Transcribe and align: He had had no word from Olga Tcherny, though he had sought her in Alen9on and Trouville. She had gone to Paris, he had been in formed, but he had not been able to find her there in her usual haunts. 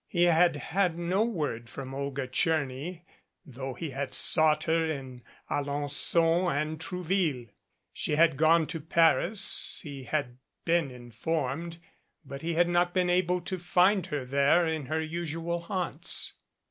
He 0.07 0.23
had 0.23 0.55
had 0.55 0.97
no 0.97 1.23
word 1.23 1.69
from 1.69 1.93
Olga 1.93 2.27
Tcherny, 2.27 3.03
though 3.45 3.75
he 3.75 3.91
had 3.91 4.15
sought 4.15 4.63
her 4.63 4.89
in 4.89 5.21
Alen9on 5.51 6.51
and 6.59 6.79
Trouville. 6.81 7.49
She 7.93 8.15
had 8.15 8.35
gone 8.35 8.65
to 8.65 8.79
Paris, 8.79 9.79
he 9.83 10.05
had 10.05 10.39
been 10.65 10.89
in 10.89 11.11
formed, 11.11 11.77
but 12.25 12.41
he 12.41 12.55
had 12.55 12.67
not 12.67 12.95
been 12.95 13.11
able 13.11 13.41
to 13.41 13.59
find 13.59 14.07
her 14.07 14.25
there 14.25 14.65
in 14.65 14.87
her 14.87 14.99
usual 15.03 15.59
haunts. 15.59 16.33